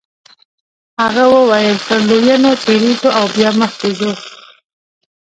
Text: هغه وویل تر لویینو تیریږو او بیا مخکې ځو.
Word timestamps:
هغه 1.01 1.23
وویل 1.35 1.77
تر 1.87 1.99
لویینو 2.09 2.51
تیریږو 2.63 3.09
او 3.17 3.25
بیا 3.35 3.49
مخکې 3.61 3.89
ځو. 3.97 4.11